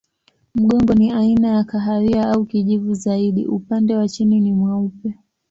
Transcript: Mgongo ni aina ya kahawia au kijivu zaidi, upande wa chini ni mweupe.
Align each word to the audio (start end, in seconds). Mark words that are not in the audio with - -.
Mgongo 0.55 0.93
ni 0.93 1.11
aina 1.11 1.47
ya 1.47 1.63
kahawia 1.63 2.29
au 2.31 2.45
kijivu 2.45 2.93
zaidi, 2.93 3.45
upande 3.47 3.95
wa 3.95 4.07
chini 4.09 4.39
ni 4.39 4.53
mweupe. 4.53 5.17